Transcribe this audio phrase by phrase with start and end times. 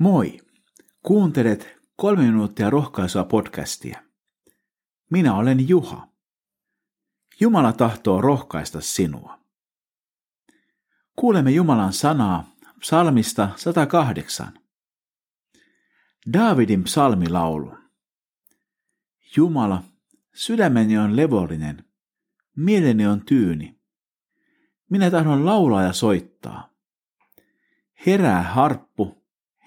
[0.00, 0.38] Moi!
[1.02, 4.02] Kuuntelet kolme minuuttia rohkaisua podcastia.
[5.10, 6.08] Minä olen Juha.
[7.40, 9.38] Jumala tahtoo rohkaista sinua.
[11.16, 12.44] Kuulemme Jumalan sanaa
[12.78, 14.60] psalmista 108.
[16.32, 17.74] Daavidin psalmilaulu.
[19.36, 19.82] Jumala,
[20.34, 21.84] sydämeni on levollinen,
[22.56, 23.80] mieleni on tyyni.
[24.90, 26.70] Minä tahdon laulaa ja soittaa.
[28.06, 29.19] Herää harppu,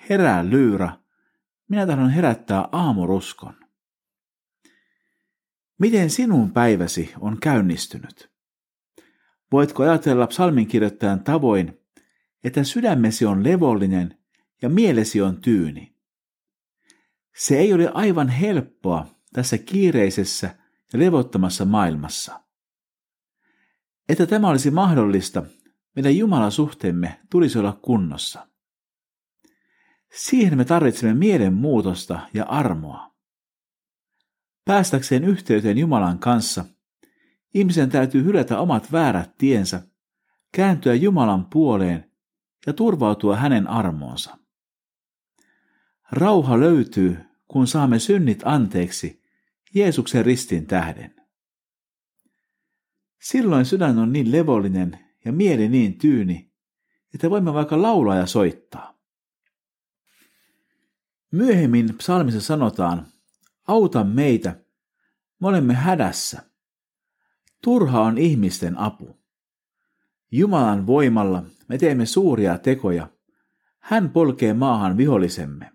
[0.09, 0.97] herää lyyrä,
[1.69, 3.53] minä tahdon herättää aamuruskon.
[5.79, 8.31] Miten sinun päiväsi on käynnistynyt?
[9.51, 11.79] Voitko ajatella psalminkirjoittajan tavoin,
[12.43, 14.17] että sydämesi on levollinen
[14.61, 15.95] ja mielesi on tyyni?
[17.35, 20.55] Se ei ole aivan helppoa tässä kiireisessä
[20.93, 22.43] ja levottomassa maailmassa.
[24.09, 25.43] Että tämä olisi mahdollista,
[25.95, 28.47] meidän Jumalan suhteemme tulisi olla kunnossa.
[30.13, 33.13] Siihen me tarvitsemme mielenmuutosta ja armoa.
[34.65, 36.65] Päästäkseen yhteyteen Jumalan kanssa,
[37.53, 39.81] ihmisen täytyy hylätä omat väärät tiensä,
[40.51, 42.11] kääntyä Jumalan puoleen
[42.67, 44.37] ja turvautua hänen armoonsa.
[46.11, 49.23] Rauha löytyy, kun saamme synnit anteeksi
[49.75, 51.15] Jeesuksen ristin tähden.
[53.21, 56.51] Silloin sydän on niin levollinen ja mieli niin tyyni,
[57.13, 58.92] että voimme vaikka laulaa ja soittaa.
[61.33, 63.07] Myöhemmin psalmissa sanotaan,
[63.67, 64.55] auta meitä,
[65.41, 66.43] me olemme hädässä.
[67.63, 69.17] Turha on ihmisten apu.
[70.31, 73.09] Jumalan voimalla me teemme suuria tekoja.
[73.79, 75.71] Hän polkee maahan vihollisemme.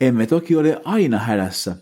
[0.00, 1.76] Emme toki ole aina hädässä,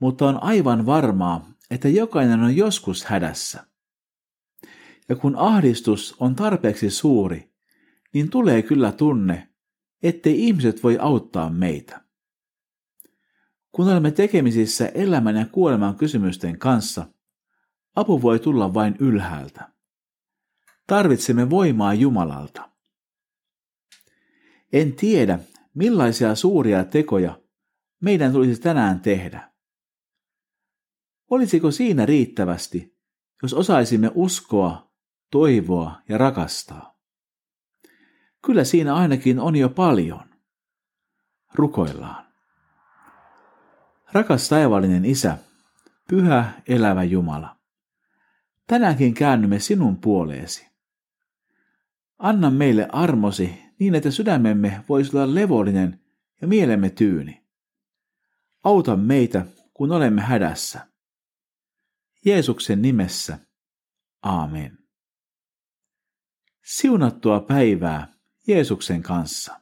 [0.00, 3.66] mutta on aivan varmaa, että jokainen on joskus hädässä.
[5.08, 7.52] Ja kun ahdistus on tarpeeksi suuri,
[8.14, 9.49] niin tulee kyllä tunne,
[10.02, 12.00] ettei ihmiset voi auttaa meitä.
[13.72, 17.06] Kun olemme tekemisissä elämän ja kuoleman kysymysten kanssa,
[17.96, 19.72] apu voi tulla vain ylhäältä.
[20.86, 22.70] Tarvitsemme voimaa Jumalalta.
[24.72, 25.38] En tiedä,
[25.74, 27.40] millaisia suuria tekoja
[28.00, 29.52] meidän tulisi tänään tehdä.
[31.30, 32.96] Olisiko siinä riittävästi,
[33.42, 34.92] jos osaisimme uskoa,
[35.30, 36.89] toivoa ja rakastaa?
[38.42, 40.30] Kyllä siinä ainakin on jo paljon.
[41.54, 42.26] Rukoillaan.
[44.12, 45.38] Rakas taivaallinen Isä,
[46.08, 47.56] pyhä elävä Jumala,
[48.66, 50.70] tänäänkin käännymme sinun puoleesi.
[52.18, 56.00] Anna meille armosi niin, että sydämemme voisi olla levollinen
[56.40, 57.46] ja mielemme tyyni.
[58.64, 60.86] Auta meitä, kun olemme hädässä.
[62.24, 63.38] Jeesuksen nimessä.
[64.22, 64.78] Aamen.
[66.64, 68.09] Siunattua päivää
[68.50, 69.60] Jeesuksen kanssa.